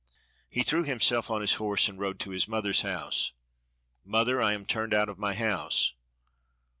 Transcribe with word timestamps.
He 0.49 0.63
threw 0.63 0.81
himself 0.83 1.29
on 1.29 1.41
his 1.41 1.53
horse 1.61 1.87
and 1.87 1.99
rode 1.99 2.19
to 2.21 2.31
his 2.31 2.47
mother's 2.47 2.81
house. 2.81 3.33
"Mother, 4.03 4.41
I 4.41 4.53
am 4.53 4.65
turned 4.65 4.95
out 4.95 5.09
of 5.09 5.19
my 5.19 5.35
house." 5.35 5.93